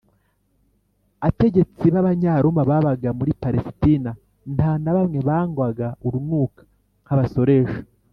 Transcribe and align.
ategetsi 1.27 1.85
b’abanyaroma 1.93 2.61
babaga 2.69 3.09
muri 3.17 3.31
palesitina, 3.41 4.11
nta 4.55 4.71
na 4.83 4.91
bamwe 4.95 5.19
bangwagwa 5.27 5.87
urunuka 6.07 6.61
nk’abasoresha 7.03 7.79